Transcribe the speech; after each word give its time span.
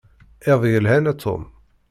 Iḍ 0.51 0.61
yelhan 0.71 1.11
a 1.11 1.13
Tom. 1.23 1.43